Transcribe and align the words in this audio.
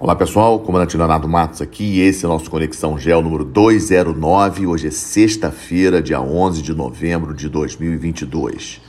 Olá 0.00 0.16
pessoal, 0.16 0.58
comandante 0.58 0.96
Leonardo 0.96 1.28
Matos 1.28 1.60
aqui 1.60 2.00
esse 2.00 2.24
é 2.24 2.28
o 2.28 2.30
nosso 2.30 2.50
Conexão 2.50 2.98
Gel 2.98 3.20
número 3.20 3.44
209. 3.44 4.66
Hoje 4.66 4.86
é 4.88 4.90
sexta-feira, 4.90 6.00
dia 6.00 6.18
11 6.22 6.62
de 6.62 6.72
novembro 6.72 7.34
de 7.34 7.50
2022. 7.50 8.80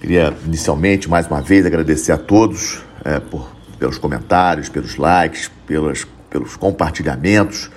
Queria 0.00 0.36
inicialmente, 0.44 1.08
mais 1.08 1.28
uma 1.28 1.40
vez, 1.40 1.64
agradecer 1.64 2.10
a 2.10 2.18
todos 2.18 2.82
é, 3.04 3.20
por, 3.20 3.48
pelos 3.78 3.96
comentários, 3.96 4.68
pelos 4.68 4.96
likes, 4.96 5.48
pelos, 5.68 6.04
pelos 6.28 6.56
compartilhamentos 6.56 7.70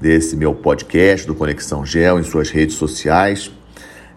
desse 0.00 0.34
meu 0.34 0.54
podcast 0.54 1.26
do 1.26 1.34
Conexão 1.34 1.84
Gel 1.84 2.18
em 2.18 2.22
suas 2.22 2.48
redes 2.48 2.76
sociais. 2.76 3.50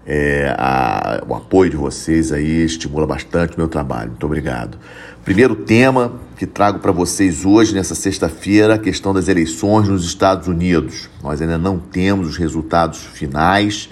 É, 0.07 0.55
a, 0.57 1.21
o 1.27 1.35
apoio 1.35 1.69
de 1.69 1.77
vocês 1.77 2.31
aí 2.31 2.63
estimula 2.63 3.05
bastante 3.05 3.55
o 3.55 3.59
meu 3.59 3.67
trabalho. 3.67 4.11
Muito 4.11 4.25
obrigado. 4.25 4.77
Primeiro 5.23 5.55
tema 5.55 6.13
que 6.35 6.47
trago 6.47 6.79
para 6.79 6.91
vocês 6.91 7.45
hoje, 7.45 7.75
nessa 7.75 7.93
sexta-feira, 7.93 8.73
a 8.73 8.79
questão 8.79 9.13
das 9.13 9.27
eleições 9.27 9.87
nos 9.87 10.03
Estados 10.03 10.47
Unidos. 10.47 11.11
Nós 11.21 11.39
ainda 11.39 11.59
não 11.59 11.77
temos 11.77 12.27
os 12.27 12.37
resultados 12.37 12.97
finais. 13.05 13.87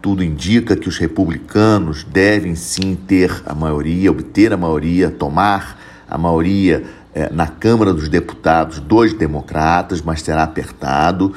Tudo 0.00 0.24
indica 0.24 0.74
que 0.74 0.88
os 0.88 0.98
republicanos 0.98 2.02
devem 2.02 2.56
sim 2.56 2.96
ter 2.96 3.42
a 3.46 3.54
maioria, 3.54 4.10
obter 4.10 4.52
a 4.52 4.56
maioria, 4.56 5.08
tomar 5.08 5.78
a 6.10 6.18
maioria 6.18 6.82
é, 7.14 7.32
na 7.32 7.46
Câmara 7.46 7.94
dos 7.94 8.08
Deputados 8.08 8.80
dos 8.80 9.14
democratas, 9.14 10.02
mas 10.02 10.20
será 10.20 10.42
apertado 10.42 11.32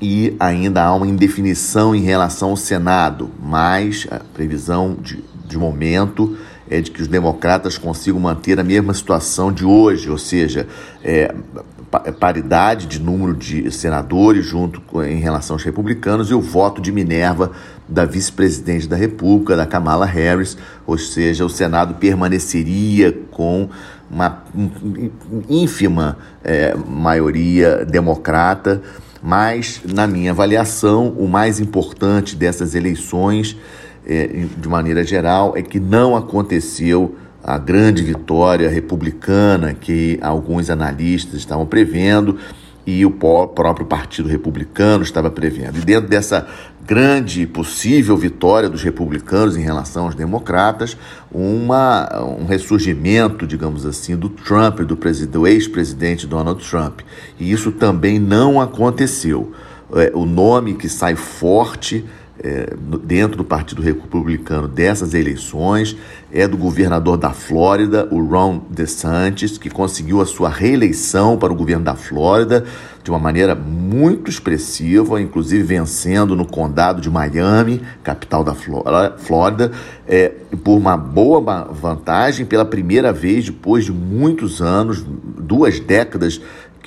e 0.00 0.36
ainda 0.40 0.82
há 0.84 0.94
uma 0.94 1.06
indefinição 1.06 1.94
em 1.94 2.02
relação 2.02 2.50
ao 2.50 2.56
Senado, 2.56 3.30
mas 3.40 4.08
a 4.10 4.18
previsão 4.18 4.96
de, 5.00 5.22
de 5.46 5.56
momento 5.56 6.36
é 6.70 6.80
de 6.80 6.90
que 6.90 7.02
os 7.02 7.08
democratas 7.08 7.78
consigam 7.78 8.20
manter 8.20 8.58
a 8.58 8.64
mesma 8.64 8.92
situação 8.94 9.52
de 9.52 9.64
hoje, 9.64 10.10
ou 10.10 10.18
seja, 10.18 10.66
é, 11.02 11.34
é 12.04 12.12
paridade 12.12 12.86
de 12.86 13.00
número 13.00 13.34
de 13.34 13.70
senadores 13.70 14.44
junto 14.44 14.80
com, 14.82 15.02
em 15.02 15.18
relação 15.18 15.54
aos 15.54 15.62
republicanos 15.62 16.30
e 16.30 16.34
o 16.34 16.40
voto 16.40 16.80
de 16.80 16.92
Minerva 16.92 17.52
da 17.88 18.04
vice-presidente 18.04 18.86
da 18.86 18.96
República, 18.96 19.56
da 19.56 19.64
Kamala 19.64 20.04
Harris, 20.04 20.58
ou 20.86 20.98
seja, 20.98 21.44
o 21.44 21.48
Senado 21.48 21.94
permaneceria 21.94 23.16
com 23.30 23.70
uma 24.10 24.42
ínfima 25.48 26.18
é, 26.44 26.74
maioria 26.74 27.84
democrata. 27.84 28.82
Mas, 29.22 29.80
na 29.84 30.06
minha 30.06 30.30
avaliação, 30.30 31.08
o 31.08 31.26
mais 31.26 31.58
importante 31.58 32.36
dessas 32.36 32.74
eleições, 32.74 33.56
é, 34.08 34.46
de 34.56 34.68
maneira 34.68 35.04
geral, 35.04 35.56
é 35.56 35.62
que 35.62 35.78
não 35.78 36.16
aconteceu 36.16 37.14
a 37.42 37.56
grande 37.56 38.02
vitória 38.02 38.68
republicana 38.68 39.74
que 39.74 40.18
alguns 40.20 40.70
analistas 40.70 41.34
estavam 41.34 41.66
prevendo 41.66 42.36
e 42.86 43.04
o 43.04 43.10
próprio 43.10 43.86
Partido 43.86 44.28
Republicano 44.28 45.04
estava 45.04 45.30
prevendo. 45.30 45.78
E 45.78 45.82
dentro 45.82 46.08
dessa 46.08 46.48
grande 46.86 47.46
possível 47.46 48.16
vitória 48.16 48.66
dos 48.66 48.82
republicanos 48.82 49.58
em 49.58 49.60
relação 49.60 50.06
aos 50.06 50.14
democratas, 50.14 50.96
uma, 51.30 52.08
um 52.24 52.46
ressurgimento, 52.46 53.46
digamos 53.46 53.84
assim, 53.84 54.16
do 54.16 54.30
Trump, 54.30 54.80
do, 54.80 54.96
do 55.26 55.46
ex-presidente 55.46 56.26
Donald 56.26 56.66
Trump. 56.66 57.00
E 57.38 57.52
isso 57.52 57.72
também 57.72 58.18
não 58.18 58.58
aconteceu. 58.58 59.52
É, 59.94 60.10
o 60.14 60.24
nome 60.24 60.72
que 60.74 60.88
sai 60.88 61.14
forte 61.14 62.06
é, 62.42 62.74
dentro 63.02 63.36
do 63.36 63.44
Partido 63.44 63.82
Republicano 63.82 64.68
dessas 64.68 65.14
eleições 65.14 65.96
é 66.32 66.46
do 66.46 66.56
governador 66.56 67.16
da 67.16 67.30
Flórida, 67.30 68.06
o 68.10 68.22
Ron 68.22 68.60
DeSantis, 68.70 69.58
que 69.58 69.70
conseguiu 69.70 70.20
a 70.20 70.26
sua 70.26 70.48
reeleição 70.48 71.36
para 71.38 71.52
o 71.52 71.56
governo 71.56 71.84
da 71.84 71.94
Flórida 71.94 72.64
de 73.02 73.10
uma 73.10 73.18
maneira 73.18 73.54
muito 73.54 74.30
expressiva, 74.30 75.20
inclusive 75.20 75.62
vencendo 75.62 76.36
no 76.36 76.44
condado 76.44 77.00
de 77.00 77.08
Miami, 77.08 77.80
capital 78.02 78.44
da 78.44 78.54
Flórida, 78.54 79.72
é, 80.06 80.28
por 80.62 80.76
uma 80.76 80.96
boa 80.96 81.64
vantagem 81.72 82.44
pela 82.44 82.66
primeira 82.66 83.10
vez 83.12 83.46
depois 83.46 83.86
de 83.86 83.92
muitos 83.92 84.60
anos, 84.60 85.02
duas 85.02 85.80
décadas 85.80 86.38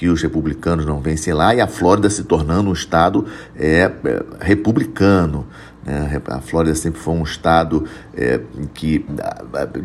que 0.01 0.09
os 0.09 0.19
republicanos 0.19 0.83
não 0.83 0.99
vencem 0.99 1.31
lá 1.31 1.53
e 1.53 1.61
a 1.61 1.67
Flórida 1.67 2.09
se 2.09 2.23
tornando 2.23 2.71
um 2.71 2.73
estado 2.73 3.23
é, 3.55 3.81
é 3.81 4.23
republicano. 4.39 5.45
Né? 5.85 6.19
A 6.25 6.41
Flórida 6.41 6.73
sempre 6.73 6.99
foi 6.99 7.13
um 7.13 7.21
estado 7.21 7.85
é, 8.17 8.39
que, 8.73 9.05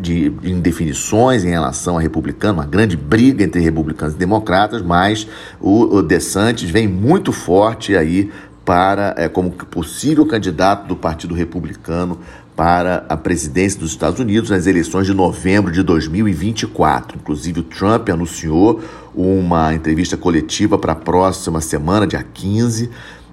de, 0.00 0.30
de 0.30 0.50
indefinições 0.50 1.44
em 1.44 1.50
relação 1.50 1.98
a 1.98 2.00
republicano, 2.00 2.60
uma 2.60 2.66
grande 2.66 2.96
briga 2.96 3.44
entre 3.44 3.60
republicanos 3.60 4.14
e 4.14 4.18
democratas, 4.18 4.80
mas 4.80 5.28
o, 5.60 5.96
o 5.96 6.02
DeSantis 6.02 6.70
vem 6.70 6.88
muito 6.88 7.30
forte 7.30 7.94
aí 7.94 8.32
para 8.66 9.14
é, 9.16 9.28
como 9.28 9.52
possível 9.52 10.26
candidato 10.26 10.88
do 10.88 10.96
Partido 10.96 11.34
Republicano 11.34 12.18
para 12.56 13.06
a 13.08 13.16
presidência 13.16 13.78
dos 13.78 13.90
Estados 13.90 14.18
Unidos 14.18 14.50
nas 14.50 14.66
eleições 14.66 15.06
de 15.06 15.14
novembro 15.14 15.70
de 15.70 15.84
2024. 15.84 17.16
Inclusive, 17.16 17.60
o 17.60 17.62
Trump 17.62 18.08
anunciou 18.08 18.80
uma 19.14 19.72
entrevista 19.72 20.16
coletiva 20.16 20.76
para 20.76 20.92
a 20.92 20.96
próxima 20.96 21.60
semana, 21.60 22.08
dia 22.08 22.24
15, 22.24 22.90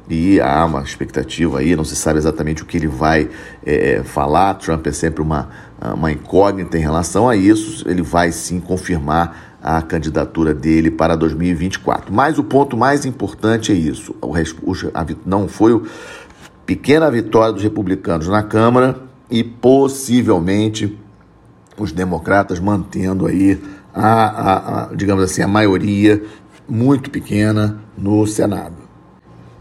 e 0.08 0.40
há 0.40 0.66
uma 0.66 0.82
expectativa 0.84 1.60
aí, 1.60 1.76
não 1.76 1.86
se 1.86 1.96
sabe 1.96 2.20
exatamente 2.20 2.62
o 2.62 2.66
que 2.66 2.78
ele 2.78 2.88
vai 2.88 3.28
é, 3.66 4.04
falar. 4.04 4.54
Trump 4.56 4.86
é 4.86 4.92
sempre 4.92 5.22
uma, 5.22 5.50
uma 5.96 6.12
incógnita 6.12 6.78
em 6.78 6.82
relação 6.82 7.28
a 7.28 7.36
isso. 7.36 7.90
Ele 7.90 8.04
vai 8.04 8.32
sim 8.32 8.60
confirmar 8.60 9.53
a 9.64 9.82
candidatura 9.82 10.54
dele 10.54 10.92
para 10.92 11.16
2024. 11.16 12.14
Mas 12.14 12.38
o 12.38 12.44
ponto 12.44 12.76
mais 12.76 13.06
importante 13.06 13.72
é 13.72 13.76
isso: 13.76 14.14
o, 14.22 14.34
a, 14.94 15.06
não 15.26 15.48
foi 15.48 15.74
a 15.74 15.80
pequena 16.66 17.10
vitória 17.10 17.54
dos 17.54 17.64
republicanos 17.64 18.28
na 18.28 18.44
Câmara 18.44 19.02
e 19.32 19.42
possivelmente 19.42 21.00
os 21.78 21.94
democratas 21.94 22.60
mantendo 22.60 23.26
aí 23.26 23.60
a, 23.94 24.04
a, 24.04 24.84
a, 24.84 24.96
digamos 24.96 25.24
assim, 25.24 25.42
a 25.42 25.48
maioria 25.48 26.22
muito 26.68 27.10
pequena 27.10 27.80
no 27.98 28.28
Senado. 28.28 28.84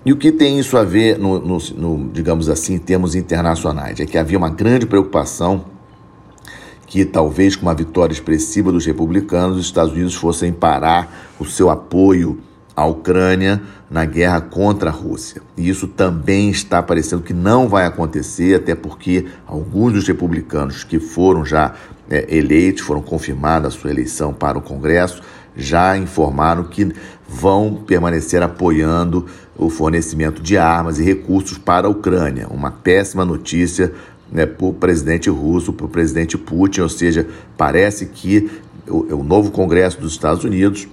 E 0.04 0.12
o 0.12 0.16
que 0.16 0.32
tem 0.32 0.58
isso 0.58 0.76
a 0.76 0.82
ver, 0.82 1.16
no, 1.16 1.38
no, 1.38 1.58
no, 1.76 2.10
digamos 2.10 2.48
assim, 2.48 2.74
em 2.74 2.78
termos 2.78 3.14
internacionais? 3.14 4.00
É 4.00 4.06
que 4.06 4.19
havia 4.19 4.36
uma 4.36 4.50
grande 4.50 4.84
preocupação 4.84 5.64
que 6.92 7.06
talvez 7.06 7.56
com 7.56 7.62
uma 7.62 7.75
vitória 7.75 8.12
expressiva 8.12 8.70
dos 8.70 8.84
republicanos, 8.84 9.56
os 9.56 9.64
Estados 9.64 9.94
Unidos 9.94 10.14
fossem 10.14 10.53
parar 10.53 11.32
o 11.41 11.44
seu 11.47 11.70
apoio 11.70 12.38
à 12.76 12.84
Ucrânia 12.84 13.62
na 13.91 14.04
guerra 14.04 14.42
contra 14.42 14.91
a 14.91 14.92
Rússia. 14.92 15.41
E 15.56 15.70
isso 15.70 15.88
também 15.88 16.50
está 16.50 16.82
parecendo 16.82 17.22
que 17.22 17.32
não 17.32 17.66
vai 17.66 17.86
acontecer, 17.86 18.56
até 18.56 18.75
porque 18.75 19.25
alguns 19.47 19.94
dos 19.94 20.06
republicanos 20.06 20.84
que 20.84 21.00
foram 21.00 21.47
já 21.47 21.72
é, 22.10 22.26
eleitos, 22.36 22.82
foram 22.82 23.00
confirmada 23.00 23.69
a 23.69 23.70
sua 23.70 23.91
eleição 23.91 24.34
para 24.34 24.58
o 24.58 24.62
Congresso, 24.62 25.22
já 25.56 25.97
informaram 25.97 26.64
que 26.64 26.92
vão 27.26 27.82
permanecer 27.86 28.42
apoiando 28.42 29.26
o 29.56 29.70
fornecimento 29.70 30.42
de 30.42 30.58
armas 30.58 30.98
e 30.98 31.02
recursos 31.02 31.56
para 31.56 31.86
a 31.86 31.91
Ucrânia. 31.91 32.48
Uma 32.48 32.70
péssima 32.70 33.25
notícia 33.25 33.92
né, 34.32 34.48
o 34.60 34.72
presidente 34.72 35.28
russo, 35.28 35.70
o 35.70 35.88
presidente 35.88 36.38
Putin, 36.38 36.81
ou 36.81 36.88
seja, 36.88 37.26
parece 37.56 38.06
que 38.06 38.50
o, 38.88 39.16
o 39.16 39.22
novo 39.22 39.50
Congresso 39.50 40.00
dos 40.00 40.12
Estados 40.12 40.43
Unidos 40.43 40.88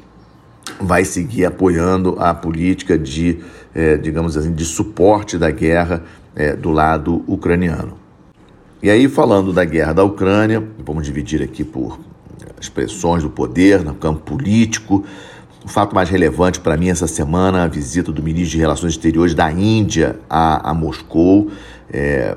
vai 0.79 1.05
seguir 1.05 1.45
apoiando 1.45 2.15
a 2.19 2.33
política 2.33 2.97
de, 2.97 3.39
é, 3.73 3.97
digamos 3.97 4.37
assim, 4.37 4.53
de 4.53 4.65
suporte 4.65 5.37
da 5.37 5.49
guerra 5.49 6.03
é, 6.35 6.55
do 6.55 6.69
lado 6.69 7.23
ucraniano. 7.25 7.97
E 8.81 8.89
aí, 8.89 9.09
falando 9.09 9.51
da 9.51 9.65
guerra 9.65 9.93
da 9.93 10.03
Ucrânia, 10.03 10.63
vamos 10.85 11.05
dividir 11.05 11.41
aqui 11.41 11.63
por 11.63 11.99
expressões 12.61 13.23
do 13.23 13.29
poder 13.29 13.83
no 13.83 13.93
campo 13.93 14.21
político. 14.21 15.03
O 15.65 15.67
fato 15.67 15.93
mais 15.93 16.09
relevante 16.09 16.59
para 16.59 16.77
mim 16.77 16.89
essa 16.89 17.07
semana, 17.07 17.63
a 17.63 17.67
visita 17.67 18.11
do 18.11 18.23
ministro 18.23 18.51
de 18.51 18.57
Relações 18.57 18.93
Exteriores 18.93 19.33
da 19.33 19.51
Índia 19.51 20.17
a, 20.29 20.69
a 20.69 20.73
Moscou, 20.73 21.51
é 21.91 22.35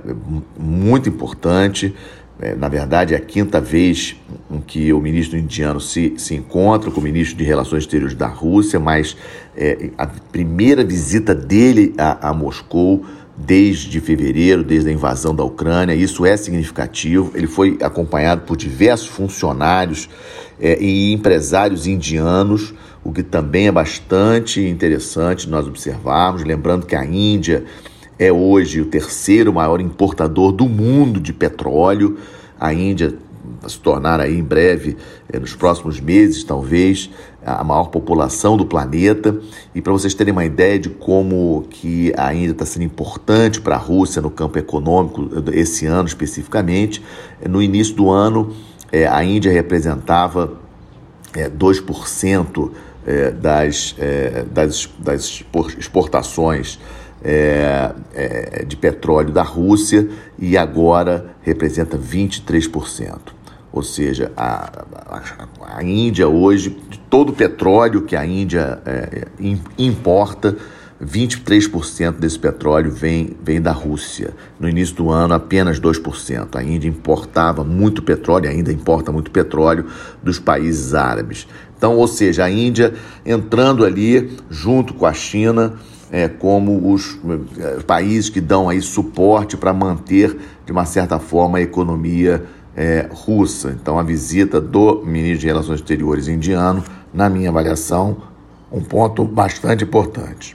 muito 0.58 1.08
importante. 1.08 1.94
É, 2.40 2.56
na 2.56 2.69
verdade, 2.69 3.14
é 3.14 3.16
a 3.16 3.20
quinta 3.20 3.60
vez 3.60 4.16
em 4.50 4.60
que 4.60 4.93
o 4.93 5.00
ministro 5.00 5.38
indiano 5.38 5.81
se, 5.81 6.14
se 6.16 6.34
encontra 6.34 6.90
com 6.90 6.99
o 6.99 7.02
ministro 7.02 7.37
de 7.37 7.44
Relações 7.44 7.84
Exteriores 7.84 8.16
da 8.16 8.26
Rússia, 8.26 8.81
mas 8.81 9.16
é, 9.56 9.90
a 9.96 10.06
primeira 10.06 10.82
visita 10.82 11.34
dele 11.34 11.94
a, 11.96 12.31
a 12.31 12.34
Moscou 12.34 13.04
desde 13.37 14.00
fevereiro, 14.00 14.62
desde 14.62 14.90
a 14.90 14.93
invasão 14.93 15.34
da 15.34 15.44
Ucrânia, 15.44 15.94
isso 15.94 16.26
é 16.26 16.37
significativo. 16.37 17.31
Ele 17.34 17.46
foi 17.46 17.78
acompanhado 17.81 18.43
por 18.43 18.56
diversos 18.56 19.08
funcionários 19.08 20.08
é, 20.60 20.82
e 20.82 21.12
empresários 21.12 21.87
indianos, 21.87 22.75
o 23.04 23.12
que 23.12 23.22
também 23.22 23.69
é 23.69 23.72
bastante 23.72 24.60
interessante 24.60 25.49
nós 25.49 25.66
observarmos. 25.66 26.44
Lembrando 26.44 26.87
que 26.87 26.94
a 26.94 27.04
Índia 27.04 27.64
é 28.22 28.32
hoje 28.32 28.80
o 28.80 28.86
terceiro 28.86 29.52
maior 29.52 29.80
importador 29.80 30.52
do 30.52 30.69
mundo 30.69 31.19
de 31.19 31.32
petróleo. 31.32 32.19
A 32.58 32.72
Índia 32.72 33.12
vai 33.60 33.69
se 33.69 33.80
tornar 33.80 34.20
aí 34.20 34.38
em 34.38 34.44
breve, 34.44 34.96
eh, 35.28 35.40
nos 35.40 35.56
próximos 35.56 35.98
meses 35.98 36.44
talvez, 36.44 37.10
a 37.44 37.64
maior 37.64 37.86
população 37.86 38.56
do 38.56 38.64
planeta. 38.64 39.36
E 39.74 39.82
para 39.82 39.92
vocês 39.92 40.14
terem 40.14 40.30
uma 40.30 40.44
ideia 40.44 40.78
de 40.78 40.88
como 40.88 41.66
que 41.69 42.12
a 42.16 42.32
Índia 42.32 42.52
está 42.52 42.64
sendo 42.64 42.84
importante 42.84 43.60
para 43.60 43.74
a 43.74 43.78
Rússia 43.78 44.22
no 44.22 44.30
campo 44.30 44.56
econômico 44.56 45.28
esse 45.52 45.86
ano 45.86 46.06
especificamente, 46.06 47.02
no 47.48 47.60
início 47.60 47.96
do 47.96 48.08
ano 48.08 48.54
a 49.10 49.25
Índia 49.25 49.50
representava 49.50 50.60
é, 51.34 51.48
2% 51.48 52.70
é, 53.04 53.30
das, 53.32 53.96
das, 54.52 54.88
das 54.98 55.42
exportações 55.78 56.78
é, 57.24 57.92
é, 58.14 58.64
de 58.64 58.76
petróleo 58.76 59.30
da 59.30 59.42
Rússia 59.42 60.08
e 60.38 60.56
agora 60.56 61.34
representa 61.42 61.96
23%. 61.96 63.19
Ou 63.72 63.82
seja, 63.82 64.30
a, 64.36 64.84
a, 65.06 65.78
a 65.78 65.82
Índia 65.82 66.28
hoje, 66.28 66.70
de 66.90 66.98
todo 66.98 67.30
o 67.30 67.32
petróleo 67.32 68.02
que 68.02 68.14
a 68.14 68.26
Índia 68.26 68.80
é, 68.84 69.26
importa, 69.78 70.56
23% 71.02 72.12
desse 72.12 72.38
petróleo 72.38 72.90
vem, 72.90 73.36
vem 73.42 73.60
da 73.60 73.72
Rússia. 73.72 74.34
No 74.60 74.68
início 74.68 74.94
do 74.94 75.10
ano, 75.10 75.34
apenas 75.34 75.80
2%. 75.80 76.54
A 76.54 76.62
Índia 76.62 76.88
importava 76.88 77.64
muito 77.64 78.02
petróleo, 78.02 78.48
ainda 78.48 78.72
importa 78.72 79.10
muito 79.10 79.30
petróleo 79.30 79.86
dos 80.22 80.38
países 80.38 80.94
árabes. 80.94 81.48
Então, 81.76 81.96
ou 81.96 82.06
seja, 82.06 82.44
a 82.44 82.50
Índia 82.50 82.94
entrando 83.26 83.84
ali 83.84 84.36
junto 84.48 84.94
com 84.94 85.04
a 85.04 85.12
China 85.12 85.75
é, 86.12 86.29
como 86.29 86.93
os 86.93 87.19
é, 87.59 87.81
países 87.81 88.29
que 88.29 88.38
dão 88.41 88.69
aí 88.69 88.82
suporte 88.82 89.56
para 89.56 89.73
manter, 89.73 90.38
de 90.67 90.70
uma 90.70 90.85
certa 90.85 91.19
forma, 91.19 91.56
a 91.56 91.62
economia 91.62 92.44
é, 92.76 93.09
russa. 93.11 93.75
Então, 93.81 93.99
a 93.99 94.03
visita 94.03 94.61
do 94.61 95.03
ministro 95.06 95.38
de 95.38 95.47
Relações 95.47 95.81
Exteriores 95.81 96.29
indiano, 96.29 96.85
na 97.14 97.31
minha 97.31 97.49
avaliação, 97.49 98.19
um 98.70 98.82
ponto 98.82 99.25
bastante 99.25 99.85
importante. 99.85 100.55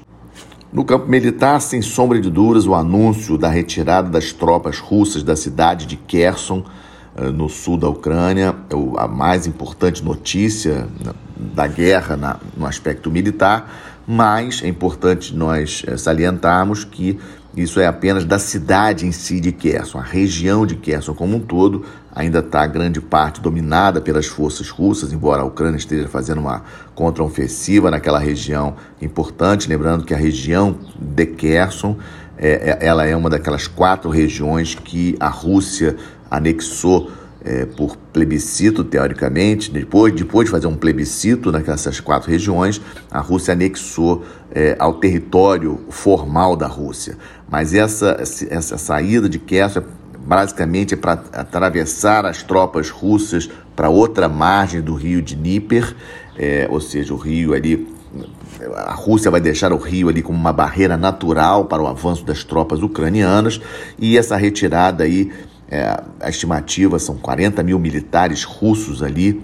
No 0.71 0.85
campo 0.85 1.07
militar, 1.07 1.59
sem 1.59 1.81
sombra 1.81 2.21
de 2.21 2.29
dúvidas, 2.29 2.67
o 2.67 2.75
anúncio 2.75 3.35
da 3.35 3.49
retirada 3.49 4.09
das 4.09 4.31
tropas 4.31 4.77
russas 4.77 5.23
da 5.23 5.35
cidade 5.35 5.87
de 5.87 5.95
Kherson, 5.95 6.63
eh, 7.15 7.31
no 7.31 7.49
sul 7.49 7.77
da 7.77 7.89
Ucrânia, 7.89 8.53
é 8.69 9.01
a 9.01 9.07
mais 9.07 9.47
importante 9.47 10.03
notícia 10.03 10.87
da 11.35 11.67
guerra 11.67 12.39
no 12.55 12.65
aspecto 12.65 13.09
militar, 13.09 13.96
mas 14.07 14.61
é 14.63 14.69
importante 14.69 15.35
nós 15.35 15.83
eh, 15.85 15.97
salientarmos 15.97 16.85
que 16.85 17.19
isso 17.57 17.79
é 17.79 17.87
apenas 17.87 18.23
da 18.23 18.39
cidade 18.39 19.05
em 19.05 19.11
si 19.11 19.41
de 19.41 19.51
Kherson. 19.51 19.97
A 19.97 20.03
região 20.03 20.65
de 20.65 20.75
Kherson 20.75 21.13
como 21.13 21.35
um 21.35 21.39
todo 21.39 21.83
ainda 22.15 22.39
está 22.39 22.65
grande 22.65 23.01
parte 23.01 23.41
dominada 23.41 23.99
pelas 23.99 24.27
forças 24.27 24.69
russas, 24.69 25.11
embora 25.11 25.41
a 25.41 25.45
Ucrânia 25.45 25.77
esteja 25.77 26.07
fazendo 26.07 26.39
uma 26.39 26.63
contraofensiva 26.95 27.91
naquela 27.91 28.19
região 28.19 28.75
importante. 29.01 29.67
Lembrando 29.67 30.05
que 30.05 30.13
a 30.13 30.17
região 30.17 30.77
de 30.99 31.25
Kherson 31.25 31.97
é, 32.37 32.77
ela 32.79 33.05
é 33.05 33.15
uma 33.15 33.29
daquelas 33.29 33.67
quatro 33.67 34.09
regiões 34.09 34.75
que 34.75 35.17
a 35.19 35.27
Rússia 35.27 35.97
anexou 36.29 37.11
é, 37.43 37.65
por 37.65 37.95
plebiscito, 38.13 38.83
teoricamente. 38.83 39.71
Depois, 39.71 40.13
depois 40.13 40.45
de 40.45 40.51
fazer 40.51 40.67
um 40.67 40.75
plebiscito 40.75 41.51
naquelas 41.51 41.99
quatro 41.99 42.29
regiões, 42.29 42.81
a 43.09 43.19
Rússia 43.19 43.53
anexou 43.53 44.23
é, 44.51 44.75
ao 44.79 44.95
território 44.95 45.79
formal 45.89 46.55
da 46.55 46.67
Rússia. 46.67 47.17
Mas 47.49 47.73
essa, 47.73 48.17
essa 48.49 48.77
saída 48.77 49.29
de 49.29 49.39
Kherson 49.39 49.83
basicamente 50.27 50.93
é 50.93 50.97
para 50.97 51.13
atravessar 51.13 52.25
as 52.25 52.43
tropas 52.43 52.89
russas 52.89 53.49
para 53.73 53.89
outra 53.89 54.27
margem 54.27 54.81
do 54.81 54.93
rio 54.93 55.21
de 55.21 55.35
Dnieper, 55.35 55.95
é, 56.37 56.67
ou 56.69 56.81
seja, 56.81 57.13
o 57.13 57.17
rio 57.17 57.53
ali. 57.53 57.87
A 58.75 58.93
Rússia 58.93 59.29
vai 59.29 59.39
deixar 59.39 59.71
o 59.71 59.77
rio 59.77 60.09
ali 60.09 60.21
como 60.21 60.37
uma 60.37 60.51
barreira 60.51 60.97
natural 60.97 61.65
para 61.65 61.81
o 61.81 61.87
avanço 61.87 62.25
das 62.25 62.43
tropas 62.43 62.81
ucranianas 62.81 63.61
e 63.99 64.17
essa 64.17 64.35
retirada 64.35 65.03
aí, 65.03 65.31
é, 65.69 66.01
a 66.19 66.29
estimativa 66.29 66.97
são 66.97 67.15
40 67.15 67.61
mil 67.63 67.77
militares 67.77 68.43
russos 68.43 69.03
ali. 69.03 69.43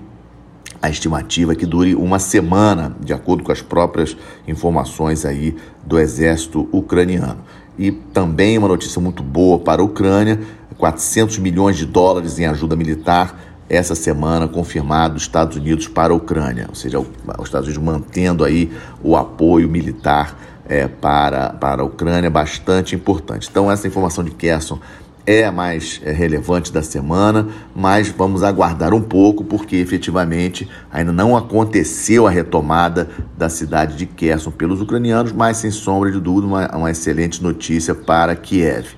A 0.81 0.89
estimativa 0.89 1.53
é 1.53 1.55
que 1.55 1.65
dure 1.65 1.95
uma 1.95 2.19
semana, 2.19 2.95
de 2.99 3.13
acordo 3.13 3.43
com 3.43 3.51
as 3.51 3.61
próprias 3.61 4.15
informações 4.47 5.25
aí 5.25 5.55
do 5.85 5.99
exército 5.99 6.67
ucraniano. 6.71 7.39
E 7.77 7.91
também 7.91 8.57
uma 8.57 8.67
notícia 8.67 9.01
muito 9.01 9.23
boa 9.23 9.59
para 9.59 9.81
a 9.81 9.85
Ucrânia: 9.85 10.39
400 10.77 11.39
milhões 11.39 11.77
de 11.77 11.85
dólares 11.85 12.39
em 12.39 12.45
ajuda 12.45 12.75
militar 12.75 13.39
essa 13.69 13.95
semana 13.95 14.47
confirmado 14.47 15.15
dos 15.15 15.23
Estados 15.23 15.57
Unidos 15.57 15.87
para 15.87 16.13
a 16.13 16.15
Ucrânia, 16.15 16.67
ou 16.69 16.75
seja, 16.75 16.99
os 16.99 17.45
Estados 17.45 17.67
Unidos 17.67 17.83
mantendo 17.83 18.43
aí 18.43 18.71
o 19.01 19.15
apoio 19.15 19.69
militar 19.69 20.37
é, 20.67 20.87
para, 20.87 21.49
para 21.49 21.81
a 21.81 21.85
Ucrânia, 21.85 22.29
bastante 22.29 22.95
importante. 22.95 23.47
Então, 23.49 23.71
essa 23.71 23.87
informação 23.87 24.23
de 24.23 24.31
Kerson 24.31 24.79
é 25.25 25.45
a 25.45 25.51
mais 25.51 26.01
é, 26.03 26.11
relevante 26.11 26.71
da 26.71 26.83
semana, 26.83 27.47
mas 27.75 28.09
vamos 28.09 28.43
aguardar 28.43 28.93
um 28.93 29.01
pouco, 29.01 29.43
porque 29.43 29.77
efetivamente 29.77 30.69
ainda 30.91 31.13
não 31.13 31.35
aconteceu 31.35 32.27
a 32.27 32.29
retomada 32.29 33.09
da 33.37 33.49
cidade 33.49 33.95
de 33.95 34.05
Kherson 34.05 34.51
pelos 34.51 34.81
ucranianos, 34.81 35.31
mas 35.31 35.57
sem 35.57 35.71
sombra 35.71 36.11
de 36.11 36.19
dúvida, 36.19 36.47
uma, 36.47 36.67
uma 36.75 36.91
excelente 36.91 37.41
notícia 37.41 37.95
para 37.95 38.35
Kiev. 38.35 38.95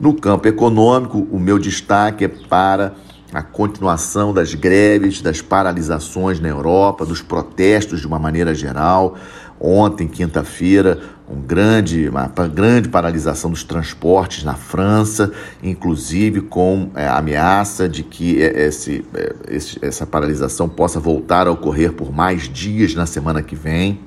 No 0.00 0.14
campo 0.14 0.46
econômico, 0.48 1.26
o 1.30 1.38
meu 1.38 1.58
destaque 1.58 2.24
é 2.24 2.28
para 2.28 2.94
a 3.32 3.42
continuação 3.42 4.32
das 4.32 4.54
greves, 4.54 5.20
das 5.20 5.42
paralisações 5.42 6.40
na 6.40 6.48
Europa, 6.48 7.04
dos 7.04 7.20
protestos 7.20 8.00
de 8.00 8.06
uma 8.06 8.18
maneira 8.18 8.54
geral. 8.54 9.16
Ontem, 9.60 10.06
quinta-feira, 10.06 11.00
um 11.30 11.40
grande, 11.40 12.08
uma 12.08 12.26
grande 12.48 12.88
paralisação 12.88 13.50
dos 13.50 13.62
transportes 13.62 14.44
na 14.44 14.54
França, 14.54 15.30
inclusive 15.62 16.40
com 16.40 16.90
é, 16.94 17.06
ameaça 17.06 17.88
de 17.88 18.02
que 18.02 18.42
é, 18.42 18.66
esse, 18.66 19.04
é, 19.14 19.34
esse, 19.48 19.78
essa 19.82 20.06
paralisação 20.06 20.68
possa 20.68 20.98
voltar 20.98 21.46
a 21.46 21.50
ocorrer 21.50 21.92
por 21.92 22.12
mais 22.12 22.48
dias 22.48 22.94
na 22.94 23.04
semana 23.04 23.42
que 23.42 23.54
vem. 23.54 24.00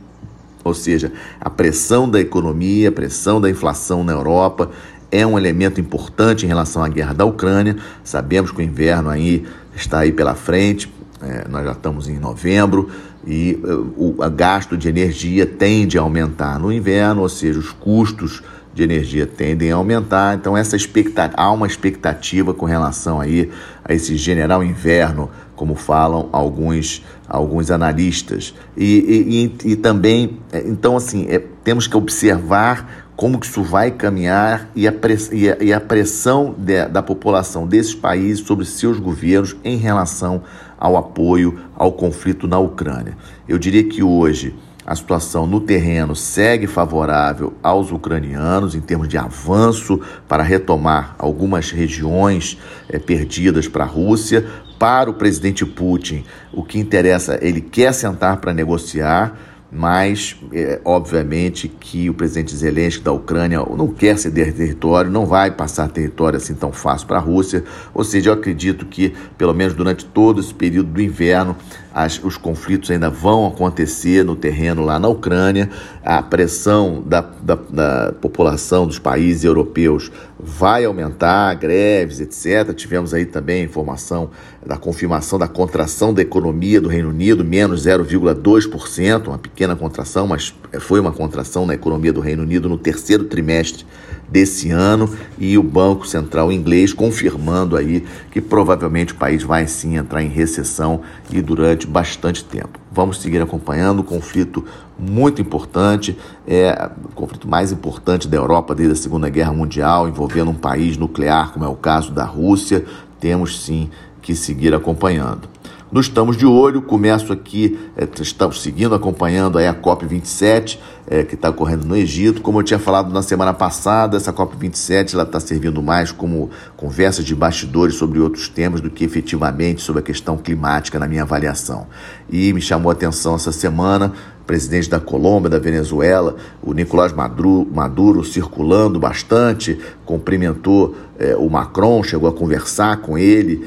Ou 0.63 0.73
seja, 0.73 1.12
a 1.39 1.50
pressão 1.50 2.09
da 2.09 2.19
economia, 2.19 2.89
a 2.89 2.91
pressão 2.91 3.39
da 3.39 3.50
inflação 3.50 4.03
na 4.03 4.13
Europa 4.13 4.71
é 5.12 5.25
um 5.25 5.38
elemento 5.38 5.79
importante 5.79 6.45
em 6.45 6.47
relação 6.47 6.83
à 6.83 6.88
guerra 6.88 7.13
da 7.13 7.25
Ucrânia. 7.25 7.75
Sabemos 8.03 8.51
que 8.51 8.59
o 8.59 8.62
inverno 8.62 9.09
aí 9.09 9.45
está 9.75 10.00
aí 10.00 10.12
pela 10.12 10.35
frente, 10.35 10.91
é, 11.21 11.47
nós 11.47 11.63
já 11.65 11.74
estamos 11.74 12.07
em 12.07 12.17
novembro 12.17 12.89
e 13.25 13.59
uh, 13.63 14.15
o 14.18 14.29
gasto 14.29 14.77
de 14.77 14.89
energia 14.89 15.45
tende 15.45 15.97
a 15.97 16.01
aumentar 16.01 16.60
no 16.60 16.72
inverno, 16.72 17.22
ou 17.22 17.29
seja, 17.29 17.60
os 17.60 17.72
custos 17.72 18.41
de 18.74 18.84
energia 18.84 19.27
tendem 19.27 19.72
a 19.72 19.75
aumentar. 19.75 20.36
Então 20.36 20.55
essa 20.55 20.75
expectativa, 20.75 21.36
há 21.38 21.51
uma 21.51 21.67
expectativa 21.67 22.53
com 22.53 22.65
relação 22.65 23.19
aí 23.19 23.50
a 23.84 23.93
esse 23.93 24.15
general 24.15 24.63
inverno, 24.63 25.29
como 25.55 25.75
falam 25.75 26.29
alguns 26.31 27.03
alguns 27.27 27.72
analistas. 27.72 28.53
E, 28.75 29.53
e, 29.63 29.72
e 29.72 29.75
também, 29.75 30.39
é, 30.51 30.60
então 30.67 30.98
assim, 30.98 31.27
é, 31.29 31.39
temos 31.63 31.88
que 31.88 31.96
observar 31.96 33.11
como 33.22 33.40
que 33.40 33.46
isso 33.46 33.62
vai 33.62 33.92
caminhar 33.92 34.72
e 34.75 34.88
a, 34.88 34.94
e 35.32 35.48
a, 35.48 35.58
e 35.62 35.72
a 35.72 35.80
pressão 35.80 36.56
de, 36.58 36.88
da 36.88 37.04
população 37.04 37.68
desses 37.68 37.94
países 37.94 38.44
sobre 38.44 38.66
seus 38.66 38.98
governos 38.98 39.56
em 39.63 39.78
relação 39.78 40.42
ao 40.75 40.98
apoio 40.98 41.60
ao 41.75 41.92
conflito 41.92 42.48
na 42.48 42.58
Ucrânia. 42.58 43.16
Eu 43.48 43.60
diria 43.60 43.84
que 43.84 44.01
hoje 44.01 44.56
a 44.84 44.96
situação 44.96 45.46
no 45.46 45.62
terreno 45.62 46.16
segue 46.16 46.66
favorável 46.66 47.54
aos 47.62 47.92
ucranianos 47.92 48.74
em 48.74 48.82
termos 48.82 49.08
de 49.08 49.20
avanço 49.20 50.01
para 50.28 50.42
retomar 50.42 51.16
algumas 51.20 51.70
regiões 51.70 52.58
é, 52.90 52.98
perdidas 52.98 53.68
para 53.68 53.84
a 53.84 53.88
Rússia. 53.88 54.48
Para 54.80 55.12
o 55.12 55.13
presidente 55.13 55.63
Putin, 55.63 56.25
o 56.51 56.63
que 56.63 56.80
interessa, 56.80 57.38
ele 57.40 57.62
quer 57.62 57.94
sentar 57.94 58.38
para 58.38 58.51
negociar 58.51 59.50
mas 59.72 60.36
é, 60.51 60.82
obviamente 60.84 61.70
que 61.70 62.10
o 62.10 62.13
presidente 62.13 62.54
Zelensky 62.54 63.04
da 63.04 63.13
Ucrânia 63.13 63.60
não 63.60 63.88
quer 63.88 64.18
ceder 64.18 64.54
território, 64.54 65.10
não 65.10 65.25
vai 65.25 65.50
passar 65.50 65.88
território 65.88 66.36
assim 66.36 66.54
tão 66.54 66.74
fácil 66.74 67.08
para 67.08 67.18
a 67.18 67.22
Rússia, 67.22 67.63
ou 67.94 68.04
seja, 68.04 68.32
eu 68.32 68.34
acredito 68.34 68.86
que 68.86 69.13
pelo 69.38 69.54
menos 69.54 69.74
durante 69.74 70.04
todo 70.04 70.42
esse 70.42 70.54
período 70.54 70.92
do 70.92 71.01
inverno 71.01 71.56
as, 71.94 72.22
os 72.24 72.38
conflitos 72.38 72.90
ainda 72.92 73.10
vão 73.10 73.48
acontecer 73.48 74.24
no 74.24 74.36
terreno 74.36 74.84
lá 74.84 75.00
na 75.00 75.08
Ucrânia, 75.08 75.70
a 76.04 76.22
pressão 76.22 77.04
da, 77.06 77.22
da, 77.22 77.56
da 77.56 78.13
população 78.20 78.88
dos 78.88 78.98
países 78.98 79.44
europeus 79.44 80.12
vai 80.40 80.86
aumentar, 80.86 81.54
greves, 81.56 82.20
etc. 82.20 82.74
Tivemos 82.74 83.13
aí 83.13 83.25
também 83.25 83.63
informação 83.63 84.32
da 84.65 84.77
confirmação 84.77 85.39
da 85.39 85.48
contração 85.48 86.13
da 86.13 86.22
economia 86.22 86.80
do 86.80 86.88
Reino 86.88 87.10
Unido, 87.10 87.44
menos 87.44 87.86
0,2%, 87.86 89.27
uma 89.27 89.38
pequena 89.38 89.75
contração, 89.75 90.27
mas 90.27 90.53
foi 90.80 91.00
uma 91.00 91.12
contração 91.12 91.65
na 91.65 91.74
economia 91.74 92.13
do 92.13 92.22
Reino 92.22 92.44
Unido 92.44 92.70
no 92.70 92.77
terceiro 92.77 93.24
trimestre 93.24 93.86
desse 94.30 94.70
ano 94.70 95.10
e 95.38 95.58
o 95.58 95.63
Banco 95.63 96.08
Central 96.08 96.51
inglês 96.51 96.94
confirmando 96.94 97.75
aí 97.75 98.06
que 98.32 98.39
provavelmente 98.39 99.13
o 99.13 99.18
país 99.18 99.44
vai 99.44 99.68
sim 99.68 99.98
entrar 99.98 100.24
em 100.24 100.30
recessão 100.30 101.01
e 101.30 101.41
durante 101.41 101.86
bastante 101.86 102.44
tempo. 102.44 102.80
Vamos 102.91 103.22
seguir 103.22 103.41
acompanhando 103.41 104.00
o 104.00 104.03
conflito 104.03 104.63
muito 104.98 105.41
importante, 105.41 106.18
é 106.48 106.89
o 107.03 107.10
conflito 107.10 107.48
mais 107.48 107.72
importante 107.72 108.27
da 108.27 108.38
Europa 108.38 108.75
desde 108.75 108.94
a 108.94 108.96
Segunda 108.96 109.27
Guerra 109.27 109.51
Mundial, 109.51 110.08
envolvendo 110.08 110.51
um 110.51 110.56
país 110.56 110.96
nuclear, 110.96 111.51
como 111.51 111.65
é 111.65 111.68
o 111.68 111.75
caso 111.75 112.12
da 112.12 112.24
Rússia. 112.24 112.86
Temos 113.20 113.63
sim 113.63 113.89
que 114.22 114.36
seguir 114.36 114.74
acompanhando. 114.74 115.50
Nós 115.92 116.06
estamos 116.06 116.38
de 116.38 116.46
olho, 116.46 116.82
começo 116.82 117.34
aqui, 117.34 117.78
é, 117.98 118.08
estamos 118.22 118.62
seguindo, 118.62 118.96
acompanhando 118.96 119.58
aí 119.58 119.68
a 119.68 119.74
COP27, 119.74 120.78
é, 121.12 121.25
que 121.25 121.36
está 121.36 121.50
ocorrendo 121.50 121.86
no 121.86 121.96
Egito. 121.96 122.41
Como 122.41 122.58
eu 122.58 122.63
tinha 122.63 122.80
falado 122.80 123.12
na 123.12 123.22
semana 123.22 123.53
passada, 123.53 124.15
essa 124.15 124.32
COP27 124.32 125.22
está 125.22 125.39
servindo 125.41 125.84
mais 125.84 126.10
como 126.10 126.50
conversa 126.77 127.22
de 127.22 127.36
bastidores 127.36 127.96
sobre 127.96 128.18
outros 128.20 128.48
temas 128.48 128.80
do 128.80 128.89
que 128.89 129.03
efetivamente 129.03 129.82
sobre 129.82 130.00
a 130.00 130.03
questão 130.03 130.38
climática, 130.38 130.98
na 130.98 131.10
minha 131.10 131.24
avaliação. 131.24 131.88
E 132.30 132.53
me 132.53 132.62
chamou 132.62 132.89
a 132.89 132.94
atenção 132.94 133.36
essa 133.36 133.51
semana 133.51 134.13
presidente 134.48 134.89
da 134.89 135.00
Colômbia, 135.00 135.50
da 135.50 135.60
Venezuela, 135.60 136.36
o 136.62 136.74
Nicolás 136.74 137.13
Maduro, 137.13 138.24
circulando 138.25 139.00
bastante, 139.00 139.80
cumprimentou 140.03 140.94
é, 141.18 141.36
o 141.38 141.50
Macron, 141.50 142.03
chegou 142.03 142.27
a 142.27 142.34
conversar 142.34 142.98
com 142.98 143.18
ele, 143.18 143.65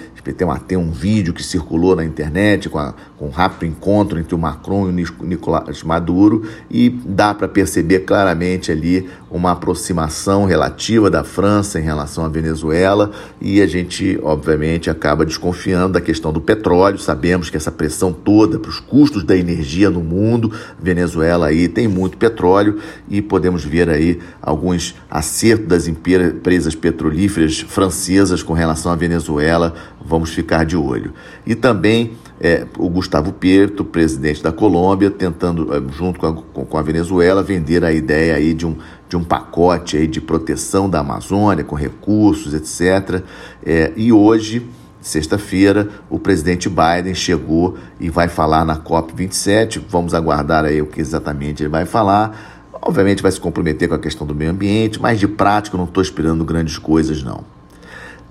tem 0.67 0.79
um 0.79 0.91
vídeo 0.91 1.35
que 1.35 1.43
circulou 1.43 1.95
na 1.95 2.05
internet 2.05 2.69
com, 2.69 2.79
a, 2.79 2.95
com 3.19 3.27
um 3.27 3.31
rápido 3.31 3.67
encontro 3.67 4.19
entre 4.19 4.35
o 4.35 4.39
Macron 4.39 4.89
e 4.89 5.05
o 5.05 5.25
Nicolás 5.25 5.83
Maduro 5.83 6.49
e 6.71 6.89
dá 6.89 7.34
para 7.35 7.49
perceber 7.49 8.01
claramente 8.01 8.73
ali 8.73 9.09
uma 9.35 9.51
aproximação 9.51 10.45
relativa 10.45 11.11
da 11.11 11.25
França 11.25 11.81
em 11.81 11.83
relação 11.83 12.25
à 12.25 12.29
Venezuela 12.29 13.11
e 13.41 13.61
a 13.61 13.67
gente, 13.67 14.17
obviamente, 14.23 14.89
acaba 14.89 15.27
desconfiando 15.27 15.95
da 15.95 16.01
questão 16.01 16.33
do 16.33 16.41
petróleo. 16.41 16.99
Sabemos 16.99 17.51
que 17.51 17.57
essa 17.57 17.73
pressão 17.73 18.13
toda 18.13 18.61
para 18.61 18.71
os 18.71 18.79
custos 18.79 19.25
da 19.25 19.37
energia 19.37 19.91
no 19.91 20.01
mundo, 20.01 20.53
Venezuela 20.81 21.49
aí 21.49 21.67
tem 21.67 21.89
muito 21.89 22.17
petróleo 22.17 22.79
e 23.09 23.21
podemos 23.21 23.65
ver 23.65 23.91
aí 23.91 24.21
alguns 24.41 24.95
acertos 25.11 25.67
das 25.67 25.89
empresas 25.89 26.77
petrolíferas 26.77 27.59
francesas 27.59 28.41
com 28.41 28.53
relação 28.53 28.93
à 28.93 28.95
Venezuela 28.95 29.75
vamos 30.05 30.31
ficar 30.31 30.65
de 30.65 30.77
olho. 30.77 31.13
E 31.47 31.55
também 31.55 32.13
é, 32.41 32.67
o 32.79 32.89
Gustavo 32.89 33.33
Petro, 33.33 33.85
presidente 33.85 34.43
da 34.43 34.53
Colômbia, 34.53 35.11
tentando, 35.11 35.75
é, 35.75 35.83
junto 35.93 36.21
com 36.21 36.27
a, 36.27 36.65
com 36.65 36.79
a, 36.79 36.83
Venezuela, 36.83 37.43
vender 37.43 37.85
a 37.85 37.93
ideia 37.93 38.35
aí 38.35 38.53
de 38.53 38.67
um, 38.67 38.77
de 39.15 39.17
um 39.17 39.23
pacote 39.23 39.97
aí 39.97 40.09
de 40.09 40.21
proteção 40.21 40.91
da 40.91 40.99
Amazônia, 40.99 41.63
com 41.63 41.77
recursos, 41.77 42.53
etc. 42.53 43.23
É, 43.65 43.93
e 43.95 44.13
hoje, 44.13 44.69
sexta-feira, 45.01 45.89
o 46.11 46.19
presidente 46.19 46.69
Biden 46.69 47.15
chegou 47.15 47.79
e 48.01 48.11
vai 48.11 48.27
falar 48.27 48.65
na 48.65 48.77
COP27. 48.77 49.81
Vamos 49.89 50.15
aguardar 50.15 50.65
aí 50.65 50.83
o 50.83 50.87
que 50.87 51.01
exatamente 51.01 51.63
ele 51.63 51.71
vai 51.71 51.87
falar. 51.87 52.67
Obviamente 52.83 53.23
vai 53.23 53.31
se 53.31 53.39
comprometer 53.39 53.89
com 53.89 53.95
a 53.95 54.01
questão 54.01 54.27
do 54.27 54.35
meio 54.35 54.51
ambiente, 54.51 55.01
mas 55.01 55.21
de 55.21 55.29
prática 55.29 55.77
não 55.79 55.85
estou 55.85 56.03
esperando 56.03 56.45
grandes 56.45 56.77
coisas, 56.77 57.23
não. 57.23 57.45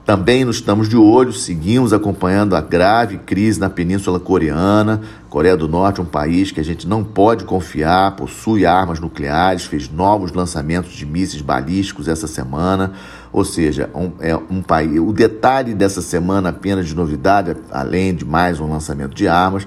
Também 0.05 0.43
nos 0.43 0.57
estamos 0.57 0.89
de 0.89 0.98
olho, 0.98 1.31
seguimos 1.31 1.93
acompanhando 1.93 2.57
a 2.57 2.62
grave 2.62 3.19
crise 3.19 3.57
na 3.57 3.69
Península 3.69 4.19
Coreana. 4.19 5.00
Coreia 5.29 5.55
do 5.55 5.65
Norte 5.65 6.01
é 6.01 6.03
um 6.03 6.05
país 6.05 6.51
que 6.51 6.60
a 6.60 6.63
gente 6.63 6.86
não 6.86 7.05
pode 7.05 7.45
confiar, 7.45 8.13
possui 8.17 8.65
armas 8.65 9.00
nucleares, 9.00 9.63
fez 9.63 9.89
novos 9.89 10.33
lançamentos 10.33 10.91
de 10.91 11.05
mísseis 11.05 11.41
balísticos 11.41 12.10
essa 12.10 12.27
semana. 12.27 12.91
Ou 13.31 13.45
seja, 13.45 13.89
um, 13.95 14.12
é 14.19 14.36
um 14.36 14.62
país. 14.62 15.00
O 15.00 15.13
detalhe 15.13 15.74
dessa 15.74 16.01
semana 16.01 16.50
apenas 16.50 16.86
de 16.86 16.93
novidade, 16.93 17.55
além 17.72 18.13
de 18.13 18.25
mais 18.25 18.60
um 18.60 18.69
lançamento 18.69 19.15
de 19.15 19.29
armas, 19.29 19.65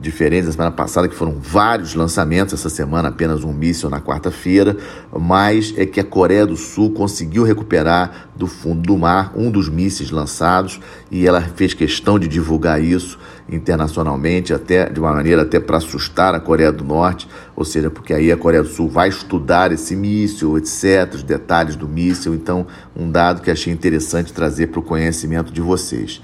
diferentes. 0.00 0.48
A 0.48 0.52
semana 0.52 0.70
passada 0.70 1.08
que 1.08 1.14
foram 1.14 1.36
vários 1.38 1.94
lançamentos, 1.94 2.54
essa 2.54 2.68
semana 2.68 3.08
apenas 3.08 3.44
um 3.44 3.52
míssil 3.52 3.88
na 3.88 4.00
quarta-feira, 4.00 4.76
mas 5.12 5.74
é 5.76 5.86
que 5.86 6.00
a 6.00 6.04
Coreia 6.04 6.46
do 6.46 6.56
Sul 6.56 6.92
conseguiu 6.92 7.44
recuperar 7.44 8.28
do 8.36 8.46
fundo 8.46 8.82
do 8.82 8.96
mar 8.96 9.32
um 9.34 9.50
dos 9.50 9.68
mísseis 9.68 10.10
lançados 10.10 10.80
e 11.10 11.26
ela 11.26 11.40
fez 11.40 11.72
questão 11.72 12.18
de 12.18 12.28
divulgar 12.28 12.82
isso 12.82 13.18
internacionalmente, 13.48 14.52
até 14.52 14.88
de 14.88 14.98
uma 14.98 15.12
maneira 15.12 15.42
até 15.42 15.60
para 15.60 15.76
assustar 15.76 16.34
a 16.34 16.40
Coreia 16.40 16.72
do 16.72 16.84
Norte, 16.84 17.28
ou 17.54 17.64
seja, 17.64 17.88
porque 17.90 18.12
aí 18.12 18.32
a 18.32 18.36
Coreia 18.36 18.62
do 18.62 18.68
Sul 18.68 18.88
vai 18.88 19.08
estudar 19.08 19.72
esse 19.72 19.94
míssil, 19.94 20.58
etc., 20.58 21.14
os 21.14 21.22
detalhes 21.22 21.76
do 21.76 21.88
míssil, 21.88 22.34
então 22.34 22.66
um 22.94 23.10
dado 23.10 23.40
que 23.40 23.50
achei 23.50 23.72
interessante 23.72 24.32
trazer 24.32 24.66
para 24.68 24.80
o 24.80 24.82
conhecimento 24.82 25.52
de 25.52 25.60
vocês. 25.60 26.20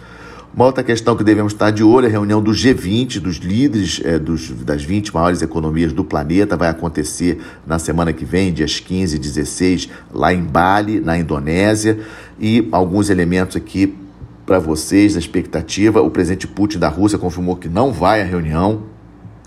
Uma 0.55 0.67
outra 0.67 0.85
questão 0.85 1.17
que 1.17 1.25
devemos 1.25 1.55
estar 1.55 1.71
de 1.71 1.83
olho 1.83 2.05
é 2.05 2.09
a 2.09 2.13
reunião 2.13 2.43
do 2.43 2.51
G20, 2.51 3.21
dos 3.21 3.37
líderes 3.37 4.03
é, 4.05 4.19
dos, 4.19 4.51
das 4.51 4.85
20 4.85 5.15
maiores 5.15 5.41
economias 5.41 5.95
do 5.95 6.05
planeta. 6.05 6.59
Vai 6.59 6.69
acontecer 6.69 7.41
na 7.67 7.79
semana 7.79 8.13
que 8.13 8.23
vem, 8.27 8.53
dias 8.53 8.79
15 8.79 9.17
e 9.17 9.19
16, 9.19 9.89
lá 10.13 10.35
em 10.35 10.43
Bali, 10.43 11.01
na 11.01 11.17
Indonésia. 11.17 12.01
E 12.39 12.69
alguns 12.71 13.09
elementos 13.09 13.57
aqui 13.57 13.97
para 14.45 14.59
vocês, 14.59 15.15
da 15.15 15.21
expectativa. 15.21 16.03
O 16.03 16.11
presidente 16.11 16.47
Putin 16.47 16.79
da 16.79 16.89
Rússia 16.91 17.19
confirmou 17.19 17.57
que 17.57 17.69
não 17.71 17.91
vai 17.91 18.21
à 18.21 18.25
reunião 18.25 18.92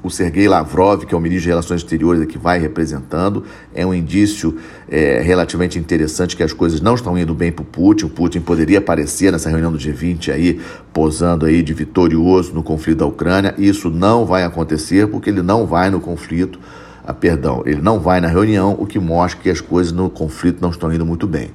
o 0.05 0.09
Sergei 0.12 0.47
Lavrov, 0.47 1.03
que 1.03 1.15
é 1.15 1.17
o 1.17 1.19
ministro 1.19 1.45
de 1.45 1.50
Relações 1.50 1.81
Exteriores 1.81 2.24
que 2.27 2.38
vai 2.38 2.59
representando, 2.59 3.43
é 3.74 3.83
um 3.83 3.91
indício 3.91 4.55
é, 4.88 5.19
relativamente 5.19 5.79
interessante 5.79 6.38
que 6.38 6.43
as 6.43 6.53
coisas 6.53 6.79
não 6.79 6.93
estão 6.93 7.17
indo 7.17 7.33
bem 7.33 7.51
para 7.51 7.63
o 7.63 7.65
Putin. 7.65 8.05
O 8.05 8.09
Putin 8.09 8.39
poderia 8.39 8.77
aparecer 8.77 9.31
nessa 9.31 9.50
reunião 9.50 9.71
do 9.71 9.79
G20 9.79 10.31
aí, 10.31 10.62
posando 10.93 11.47
aí 11.47 11.63
de 11.63 11.74
vitorioso 11.74 12.53
no 12.53 12.62
conflito 12.62 13.00
da 13.00 13.05
Ucrânia. 13.07 13.55
Isso 13.57 13.89
não 13.89 14.27
vai 14.27 14.43
acontecer 14.43 15.07
porque 15.07 15.31
ele 15.31 15.41
não 15.41 15.65
vai 15.65 15.89
no 15.89 16.00
conflito. 16.00 16.59
Ah, 17.03 17.13
perdão, 17.13 17.63
ele 17.65 17.81
não 17.81 18.00
vai 18.00 18.21
na 18.21 18.27
reunião, 18.27 18.75
o 18.79 18.85
que 18.85 19.00
mostra 19.00 19.41
que 19.41 19.50
as 19.50 19.62
coisas 19.62 19.91
no 19.91 20.09
conflito 20.09 20.59
não 20.62 20.69
estão 20.69 20.91
indo 20.93 21.05
muito 21.05 21.25
bem 21.25 21.51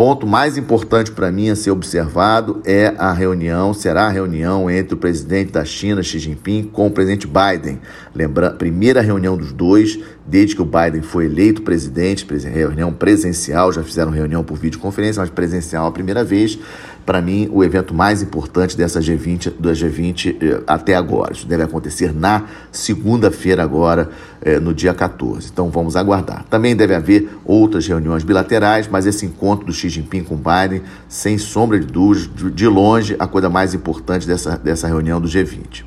ponto 0.00 0.26
mais 0.26 0.56
importante 0.56 1.10
para 1.10 1.30
mim 1.30 1.50
a 1.50 1.54
ser 1.54 1.70
observado 1.72 2.62
é 2.64 2.94
a 2.96 3.12
reunião, 3.12 3.74
será 3.74 4.06
a 4.06 4.08
reunião 4.08 4.70
entre 4.70 4.94
o 4.94 4.96
presidente 4.96 5.52
da 5.52 5.62
China, 5.62 6.02
Xi 6.02 6.18
Jinping, 6.18 6.70
com 6.72 6.86
o 6.86 6.90
presidente 6.90 7.26
Biden. 7.26 7.78
Lembra, 8.14 8.50
primeira 8.50 9.02
reunião 9.02 9.36
dos 9.36 9.52
dois, 9.52 9.98
desde 10.26 10.56
que 10.56 10.62
o 10.62 10.64
Biden 10.64 11.02
foi 11.02 11.26
eleito 11.26 11.60
presidente, 11.60 12.26
reunião 12.50 12.94
presencial, 12.94 13.70
já 13.74 13.82
fizeram 13.82 14.10
reunião 14.10 14.42
por 14.42 14.56
videoconferência, 14.56 15.20
mas 15.20 15.28
presencial 15.28 15.86
a 15.86 15.92
primeira 15.92 16.24
vez 16.24 16.58
para 17.04 17.20
mim, 17.20 17.48
o 17.52 17.64
evento 17.64 17.94
mais 17.94 18.22
importante 18.22 18.76
dessa 18.76 19.00
G20, 19.00 19.52
da 19.58 19.72
G20 19.72 20.36
eh, 20.40 20.62
até 20.66 20.94
agora. 20.94 21.32
Isso 21.32 21.46
deve 21.46 21.62
acontecer 21.62 22.14
na 22.14 22.44
segunda-feira, 22.70 23.62
agora, 23.62 24.10
eh, 24.42 24.60
no 24.60 24.72
dia 24.72 24.94
14. 24.94 25.50
Então 25.52 25.70
vamos 25.70 25.96
aguardar. 25.96 26.44
Também 26.48 26.76
deve 26.76 26.94
haver 26.94 27.28
outras 27.44 27.86
reuniões 27.86 28.22
bilaterais, 28.22 28.88
mas 28.88 29.06
esse 29.06 29.26
encontro 29.26 29.66
do 29.66 29.72
Xi 29.72 29.88
Jinping 29.88 30.24
com 30.24 30.36
Biden, 30.36 30.82
sem 31.08 31.38
sombra 31.38 31.78
de 31.78 31.86
dúvidas, 31.86 32.30
de 32.54 32.66
longe, 32.66 33.16
a 33.18 33.26
coisa 33.26 33.48
mais 33.48 33.74
importante 33.74 34.26
dessa, 34.26 34.56
dessa 34.56 34.86
reunião 34.86 35.20
do 35.20 35.28
G20. 35.28 35.84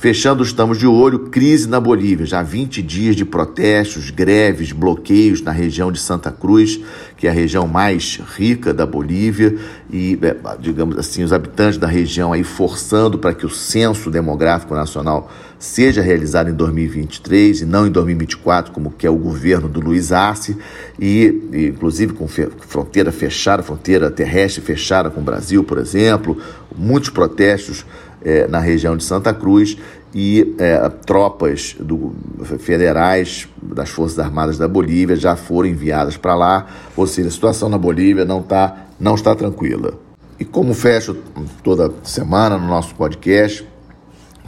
Fechando, 0.00 0.42
estamos 0.42 0.78
de 0.78 0.86
olho, 0.86 1.28
crise 1.28 1.68
na 1.68 1.78
Bolívia. 1.78 2.24
Já 2.24 2.42
20 2.42 2.80
dias 2.80 3.14
de 3.14 3.22
protestos, 3.22 4.08
greves, 4.08 4.72
bloqueios 4.72 5.42
na 5.42 5.50
região 5.50 5.92
de 5.92 6.00
Santa 6.00 6.30
Cruz, 6.30 6.80
que 7.18 7.26
é 7.26 7.30
a 7.30 7.34
região 7.34 7.68
mais 7.68 8.18
rica 8.34 8.72
da 8.72 8.86
Bolívia, 8.86 9.58
e, 9.92 10.18
é, 10.22 10.34
digamos 10.58 10.96
assim, 10.96 11.22
os 11.22 11.34
habitantes 11.34 11.76
da 11.76 11.86
região 11.86 12.32
aí 12.32 12.42
forçando 12.42 13.18
para 13.18 13.34
que 13.34 13.44
o 13.44 13.50
censo 13.50 14.10
demográfico 14.10 14.74
nacional 14.74 15.30
seja 15.58 16.00
realizado 16.00 16.48
em 16.48 16.54
2023 16.54 17.60
e 17.60 17.66
não 17.66 17.86
em 17.86 17.90
2024, 17.90 18.72
como 18.72 18.90
quer 18.90 19.10
o 19.10 19.16
governo 19.16 19.68
do 19.68 19.80
Luiz 19.80 20.12
Arce, 20.12 20.56
e 20.98 21.26
inclusive 21.52 22.14
com 22.14 22.26
fronteira 22.26 23.12
fechada, 23.12 23.62
fronteira 23.62 24.10
terrestre 24.10 24.62
fechada 24.62 25.10
com 25.10 25.20
o 25.20 25.24
Brasil, 25.24 25.62
por 25.62 25.76
exemplo, 25.76 26.38
muitos 26.74 27.10
protestos 27.10 27.84
é, 28.22 28.46
na 28.46 28.58
região 28.58 28.96
de 28.96 29.04
Santa 29.04 29.32
Cruz 29.32 29.76
e 30.14 30.54
é, 30.58 30.88
tropas 31.06 31.76
do, 31.78 32.14
federais 32.58 33.48
das 33.62 33.90
Forças 33.90 34.18
Armadas 34.18 34.58
da 34.58 34.66
Bolívia 34.66 35.16
já 35.16 35.36
foram 35.36 35.68
enviadas 35.68 36.16
para 36.16 36.34
lá, 36.34 36.66
ou 36.96 37.06
seja, 37.06 37.28
a 37.28 37.32
situação 37.32 37.68
na 37.68 37.78
Bolívia 37.78 38.24
não, 38.24 38.42
tá, 38.42 38.86
não 38.98 39.14
está 39.14 39.34
tranquila. 39.34 39.94
E 40.38 40.44
como 40.44 40.74
fecho 40.74 41.16
toda 41.62 41.92
semana 42.02 42.58
no 42.58 42.66
nosso 42.66 42.94
podcast, 42.94 43.66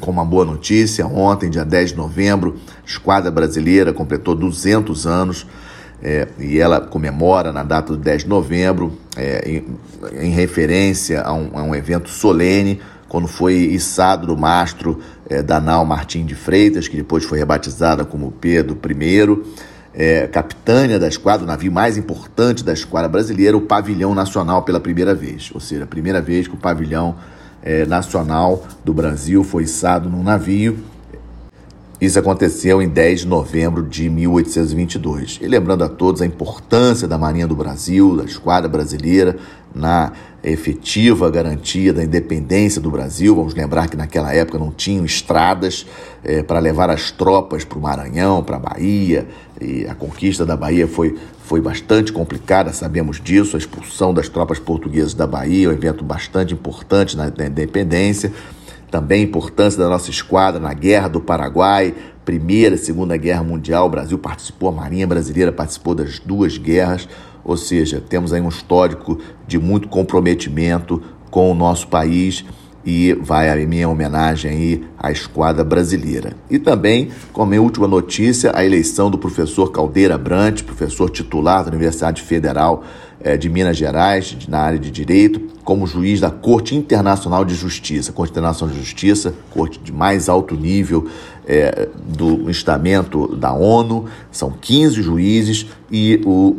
com 0.00 0.10
uma 0.10 0.24
boa 0.24 0.44
notícia, 0.44 1.06
ontem, 1.06 1.48
dia 1.48 1.64
10 1.64 1.90
de 1.90 1.96
novembro, 1.96 2.56
a 2.82 2.86
Esquadra 2.86 3.30
Brasileira 3.30 3.92
completou 3.92 4.34
200 4.34 5.06
anos 5.06 5.46
é, 6.02 6.26
e 6.38 6.58
ela 6.58 6.80
comemora 6.80 7.52
na 7.52 7.62
data 7.62 7.92
do 7.92 7.98
10 7.98 8.22
de 8.22 8.28
novembro, 8.28 8.98
é, 9.16 9.48
em, 9.48 9.64
em, 10.20 10.30
referência 10.30 11.22
a 11.22 11.32
um, 11.32 11.50
a 11.54 11.62
um 11.62 11.74
evento 11.74 12.10
solene 12.10 12.80
quando 13.12 13.28
foi 13.28 13.56
içado 13.56 14.26
do 14.26 14.34
mastro 14.38 14.98
é, 15.28 15.42
da 15.42 15.60
nau 15.60 15.84
Martim 15.84 16.24
de 16.24 16.34
Freitas, 16.34 16.88
que 16.88 16.96
depois 16.96 17.22
foi 17.24 17.38
rebatizada 17.38 18.06
como 18.06 18.32
Pedro 18.32 18.74
I. 18.74 19.42
é, 19.92 20.26
capitânia 20.28 20.98
da 20.98 21.06
esquadra, 21.06 21.44
o 21.44 21.46
navio 21.46 21.70
mais 21.70 21.98
importante 21.98 22.64
da 22.64 22.72
esquadra 22.72 23.10
brasileira, 23.10 23.54
o 23.54 23.60
pavilhão 23.60 24.14
nacional 24.14 24.62
pela 24.62 24.80
primeira 24.80 25.14
vez. 25.14 25.50
Ou 25.52 25.60
seja, 25.60 25.84
a 25.84 25.86
primeira 25.86 26.22
vez 26.22 26.48
que 26.48 26.54
o 26.54 26.56
pavilhão 26.56 27.16
é, 27.62 27.84
nacional 27.84 28.66
do 28.82 28.94
Brasil 28.94 29.44
foi 29.44 29.64
içado 29.64 30.08
num 30.08 30.22
navio. 30.22 30.78
Isso 32.02 32.18
aconteceu 32.18 32.82
em 32.82 32.88
10 32.88 33.20
de 33.20 33.26
novembro 33.28 33.84
de 33.84 34.10
1822. 34.10 35.38
E 35.40 35.46
lembrando 35.46 35.84
a 35.84 35.88
todos 35.88 36.20
a 36.20 36.26
importância 36.26 37.06
da 37.06 37.16
Marinha 37.16 37.46
do 37.46 37.54
Brasil, 37.54 38.16
da 38.16 38.24
esquadra 38.24 38.68
brasileira, 38.68 39.36
na 39.72 40.10
efetiva 40.42 41.30
garantia 41.30 41.92
da 41.92 42.02
independência 42.02 42.80
do 42.80 42.90
Brasil. 42.90 43.36
Vamos 43.36 43.54
lembrar 43.54 43.88
que 43.88 43.96
naquela 43.96 44.34
época 44.34 44.58
não 44.58 44.72
tinham 44.72 45.04
estradas 45.04 45.86
é, 46.24 46.42
para 46.42 46.58
levar 46.58 46.90
as 46.90 47.12
tropas 47.12 47.64
para 47.64 47.78
o 47.78 47.80
Maranhão, 47.80 48.42
para 48.42 48.56
a 48.56 48.58
Bahia, 48.58 49.28
e 49.60 49.86
a 49.86 49.94
conquista 49.94 50.44
da 50.44 50.56
Bahia 50.56 50.88
foi, 50.88 51.16
foi 51.44 51.60
bastante 51.60 52.12
complicada, 52.12 52.72
sabemos 52.72 53.20
disso. 53.20 53.54
A 53.54 53.60
expulsão 53.60 54.12
das 54.12 54.28
tropas 54.28 54.58
portuguesas 54.58 55.14
da 55.14 55.24
Bahia, 55.28 55.68
um 55.68 55.72
evento 55.72 56.02
bastante 56.02 56.52
importante 56.52 57.16
na, 57.16 57.30
na 57.30 57.46
independência. 57.46 58.32
Também 58.92 59.22
a 59.22 59.24
importância 59.24 59.78
da 59.78 59.88
nossa 59.88 60.10
esquadra 60.10 60.60
na 60.60 60.74
Guerra 60.74 61.08
do 61.08 61.18
Paraguai, 61.18 61.94
Primeira 62.26 62.74
e 62.74 62.78
Segunda 62.78 63.16
Guerra 63.16 63.42
Mundial. 63.42 63.86
O 63.86 63.88
Brasil 63.88 64.18
participou, 64.18 64.68
a 64.68 64.72
Marinha 64.72 65.06
Brasileira 65.06 65.50
participou 65.50 65.94
das 65.94 66.18
duas 66.18 66.58
guerras. 66.58 67.08
Ou 67.42 67.56
seja, 67.56 68.02
temos 68.06 68.34
aí 68.34 68.40
um 68.42 68.50
histórico 68.50 69.18
de 69.48 69.58
muito 69.58 69.88
comprometimento 69.88 71.02
com 71.30 71.50
o 71.50 71.54
nosso 71.54 71.88
país 71.88 72.44
e 72.84 73.12
vai 73.14 73.48
a 73.48 73.66
minha 73.66 73.88
homenagem 73.88 74.50
aí 74.50 74.84
à 74.98 75.10
esquadra 75.10 75.62
brasileira. 75.62 76.34
E 76.50 76.58
também, 76.58 77.10
como 77.32 77.54
última 77.58 77.86
notícia, 77.86 78.52
a 78.54 78.64
eleição 78.64 79.10
do 79.10 79.18
professor 79.18 79.70
Caldeira 79.70 80.18
Brant, 80.18 80.62
professor 80.62 81.08
titular 81.10 81.64
da 81.64 81.70
Universidade 81.70 82.22
Federal 82.22 82.82
é, 83.20 83.36
de 83.36 83.48
Minas 83.48 83.76
Gerais, 83.76 84.36
na 84.48 84.58
área 84.58 84.78
de 84.78 84.90
Direito, 84.90 85.40
como 85.64 85.86
juiz 85.86 86.20
da 86.20 86.30
Corte 86.30 86.74
Internacional 86.74 87.44
de 87.44 87.54
Justiça. 87.54 88.12
Corte 88.12 88.30
Internacional 88.30 88.74
de 88.74 88.80
Justiça, 88.80 89.32
corte 89.50 89.78
de 89.78 89.92
mais 89.92 90.28
alto 90.28 90.56
nível 90.56 91.06
é, 91.46 91.88
do 92.06 92.50
estamento 92.50 93.34
da 93.36 93.52
ONU, 93.52 94.06
são 94.30 94.50
15 94.50 95.02
juízes 95.02 95.66
e 95.90 96.20
o 96.24 96.56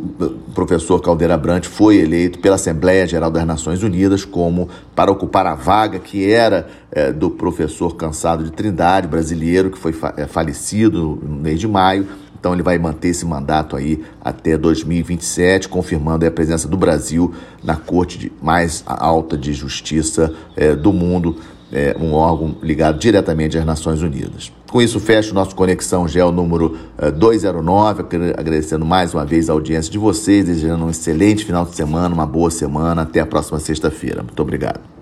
professor 0.54 1.00
Caldeira 1.00 1.36
Brant 1.36 1.64
foi 1.64 1.96
eleito 1.96 2.38
pela 2.38 2.56
Assembleia 2.56 3.06
Geral 3.06 3.30
das 3.30 3.46
Nações 3.46 3.82
Unidas 3.82 4.24
como 4.24 4.68
para 4.94 5.10
ocupar 5.10 5.46
a 5.46 5.54
vaga 5.54 5.98
que 5.98 6.30
era 6.30 6.68
é, 6.92 7.12
do 7.12 7.30
professor 7.30 7.96
cansado 7.96 8.44
de 8.44 8.52
Trindade, 8.52 9.08
brasileiro, 9.08 9.70
que 9.70 9.78
foi 9.78 9.94
é, 10.16 10.26
falecido 10.26 11.18
no 11.22 11.36
mês 11.36 11.58
de 11.58 11.66
maio. 11.66 12.06
Então 12.38 12.52
ele 12.52 12.62
vai 12.62 12.76
manter 12.76 13.08
esse 13.08 13.24
mandato 13.24 13.74
aí 13.74 14.04
até 14.22 14.58
2027, 14.58 15.66
confirmando 15.66 16.26
a 16.26 16.30
presença 16.30 16.68
do 16.68 16.76
Brasil 16.76 17.32
na 17.62 17.74
Corte 17.74 18.18
de 18.18 18.30
mais 18.42 18.84
alta 18.86 19.34
de 19.34 19.54
Justiça 19.54 20.30
é, 20.54 20.76
do 20.76 20.92
mundo, 20.92 21.38
é, 21.74 21.96
um 22.00 22.14
órgão 22.14 22.54
ligado 22.62 22.98
diretamente 22.98 23.58
às 23.58 23.64
Nações 23.64 24.00
Unidas. 24.00 24.52
Com 24.70 24.80
isso, 24.80 24.98
fecho 25.00 25.32
o 25.32 25.34
nosso 25.34 25.54
Conexão 25.54 26.08
Gel 26.08 26.32
número 26.32 26.78
209, 27.16 28.02
é, 28.02 28.40
agradecendo 28.40 28.84
mais 28.84 29.12
uma 29.12 29.24
vez 29.24 29.50
a 29.50 29.52
audiência 29.52 29.90
de 29.90 29.98
vocês, 29.98 30.46
desejando 30.46 30.84
um 30.84 30.90
excelente 30.90 31.44
final 31.44 31.64
de 31.64 31.74
semana, 31.74 32.14
uma 32.14 32.26
boa 32.26 32.50
semana. 32.50 33.02
Até 33.02 33.20
a 33.20 33.26
próxima 33.26 33.58
sexta-feira. 33.58 34.22
Muito 34.22 34.40
obrigado. 34.40 34.93